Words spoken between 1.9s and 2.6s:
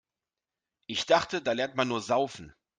Saufen.